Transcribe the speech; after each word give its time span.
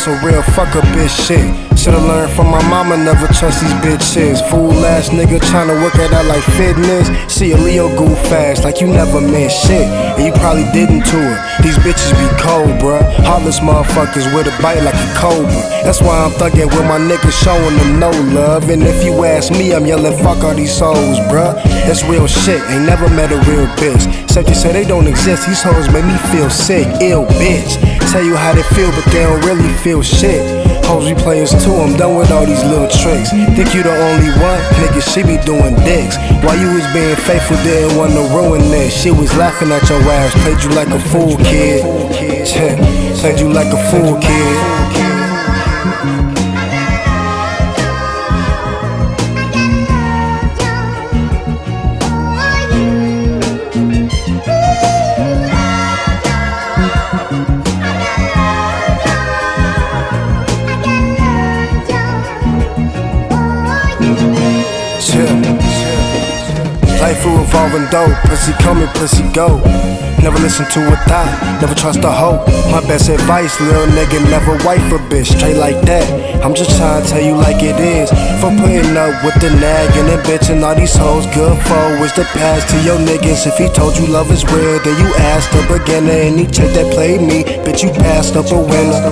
some 0.00 0.24
real 0.24 0.40
fuck 0.56 0.74
up 0.76 0.84
bitch 0.96 1.12
shit. 1.28 1.44
Should've 1.76 2.02
learned 2.04 2.32
from 2.32 2.50
my 2.50 2.62
mama, 2.68 2.96
never 2.96 3.26
trust 3.28 3.60
these 3.60 3.72
bitches. 3.84 4.40
Fool 4.48 4.72
ass 4.84 5.10
nigga 5.10 5.38
tryna 5.38 5.76
work 5.82 5.94
it 5.96 6.12
out 6.12 6.24
like 6.24 6.42
fitness. 6.56 7.08
See 7.32 7.52
a 7.52 7.56
Leo 7.56 7.88
goof 7.96 8.18
fast, 8.28 8.64
like 8.64 8.80
you 8.80 8.86
never 8.86 9.20
meant 9.20 9.52
shit. 9.52 9.84
And 10.16 10.24
you 10.24 10.32
probably 10.40 10.64
didn't 10.72 11.04
to 11.04 11.16
her. 11.16 11.62
These 11.62 11.76
bitches 11.84 12.12
be 12.16 12.28
cold, 12.40 12.80
bruh. 12.80 13.04
Heartless 13.24 13.60
motherfuckers 13.60 14.24
with 14.34 14.48
a 14.48 14.62
bite 14.62 14.80
like 14.80 14.96
a 14.96 15.08
cobra. 15.16 15.52
That's 15.84 16.00
why 16.00 16.16
I'm 16.24 16.32
thuggin' 16.32 16.72
with 16.72 16.86
my 16.88 16.96
niggas 16.96 17.36
showing 17.44 17.76
them 17.76 18.00
no 18.00 18.10
love. 18.32 18.70
And 18.70 18.82
if 18.82 19.04
you 19.04 19.24
ask 19.24 19.52
me, 19.52 19.74
I'm 19.74 19.84
yelling 19.84 20.16
fuck 20.24 20.42
all 20.44 20.54
these 20.54 20.72
souls, 20.72 21.18
bruh. 21.28 21.54
That's 21.84 22.04
real 22.04 22.26
shit, 22.26 22.62
ain't 22.72 22.86
never 22.86 23.08
met 23.10 23.32
a 23.32 23.40
real 23.50 23.66
bitch. 23.76 24.04
Except 24.24 24.48
you 24.48 24.54
say 24.54 24.72
they 24.72 24.84
don't 24.84 25.06
exist, 25.06 25.46
these 25.46 25.62
hoes 25.62 25.92
make 25.92 26.04
me 26.04 26.16
feel 26.32 26.48
sick, 26.48 26.86
ill 27.02 27.26
bitch. 27.36 27.89
Tell 28.10 28.24
you 28.24 28.34
how 28.34 28.52
they 28.52 28.64
feel, 28.74 28.90
but 28.90 29.04
they 29.12 29.22
don't 29.22 29.40
really 29.46 29.72
feel 29.84 30.02
shit. 30.02 30.42
Hoes 30.84 31.08
be 31.08 31.14
players 31.14 31.50
too, 31.62 31.72
I'm 31.72 31.96
done 31.96 32.16
with 32.16 32.32
all 32.32 32.44
these 32.44 32.64
little 32.64 32.88
tricks. 32.90 33.30
Think 33.30 33.72
you 33.72 33.84
the 33.84 33.94
only 33.94 34.34
one? 34.42 34.58
Nigga, 34.82 34.98
she 34.98 35.22
be 35.22 35.38
doing 35.46 35.76
dicks. 35.86 36.16
While 36.42 36.58
you 36.58 36.74
was 36.74 36.82
being 36.92 37.14
faithful, 37.14 37.56
didn't 37.62 37.96
want 37.96 38.10
to 38.14 38.26
ruin 38.34 38.62
this. 38.62 39.00
She 39.00 39.12
was 39.12 39.30
laughing 39.36 39.70
at 39.70 39.88
your 39.88 40.02
ass, 40.10 40.34
played 40.42 40.58
you 40.58 40.70
like 40.70 40.88
a 40.88 40.98
fool 41.10 41.36
kid. 41.38 41.86
Played 43.20 43.38
you 43.38 43.52
like 43.52 43.72
a 43.72 43.90
fool 43.90 44.18
kid. 44.18 44.79
Life 67.10 67.26
will 67.26 67.38
revolving 67.42 67.90
dope, 67.90 68.14
pussy 68.30 68.52
coming, 68.62 68.86
pussy 68.94 69.26
go. 69.34 69.58
Never 70.22 70.38
listen 70.38 70.62
to 70.70 70.80
a 70.92 70.96
thought, 71.10 71.32
never 71.58 71.74
trust 71.74 72.04
a 72.04 72.12
hoe. 72.12 72.38
My 72.70 72.78
best 72.86 73.08
advice, 73.08 73.58
little 73.58 73.90
nigga, 73.98 74.22
never 74.30 74.54
wife 74.62 74.84
a 74.94 75.00
bitch, 75.10 75.34
straight 75.34 75.56
like 75.56 75.80
that. 75.90 76.06
I'm 76.44 76.54
just 76.54 76.76
trying 76.78 77.02
to 77.02 77.08
tell 77.10 77.24
you 77.24 77.34
like 77.34 77.64
it 77.66 77.74
is. 77.82 78.14
For 78.38 78.54
putting 78.62 78.94
up 78.94 79.10
with 79.26 79.34
the 79.42 79.50
nagging 79.58 80.06
and 80.06 80.22
bitching, 80.22 80.62
all 80.62 80.76
these 80.76 80.94
hoes 80.94 81.26
good 81.34 81.58
for 81.66 82.04
is 82.04 82.14
the 82.14 82.22
past 82.38 82.70
to 82.70 82.78
your 82.86 83.00
niggas. 83.02 83.42
If 83.42 83.58
he 83.58 83.66
told 83.74 83.98
you 83.98 84.06
love 84.06 84.30
is 84.30 84.46
real, 84.46 84.78
then 84.78 84.94
you 85.02 85.10
asked 85.34 85.50
the 85.50 85.66
beginner. 85.66 86.14
Any 86.14 86.46
chick 86.46 86.70
that 86.78 86.94
played 86.94 87.26
me, 87.26 87.42
bitch, 87.66 87.82
you 87.82 87.90
passed 87.90 88.36
up 88.36 88.46
a 88.54 88.60
winner. 88.60 89.02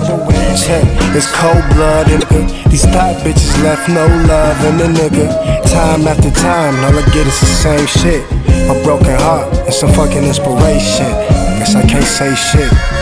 Check, 0.54 0.86
it's 1.18 1.26
cold 1.34 1.66
blooded. 1.74 2.22
These 2.70 2.86
thought 2.94 3.18
bitches 3.26 3.58
left 3.64 3.88
no 3.88 4.06
love 4.30 4.60
in 4.70 4.76
the 4.76 4.86
nigga. 4.86 5.26
Time 5.72 6.06
after 6.06 6.30
time, 6.30 6.76
all 6.84 6.94
I 6.94 7.02
get 7.10 7.26
is 7.26 7.40
the 7.40 7.48
same 7.48 7.87
shit. 7.88 8.24
A 8.68 8.74
broken 8.84 9.16
heart 9.18 9.54
and 9.64 9.72
some 9.72 9.92
fucking 9.92 10.24
inspiration. 10.24 11.08
Guess 11.58 11.74
I 11.74 11.86
can't 11.86 12.04
say 12.04 12.34
shit. 12.34 12.97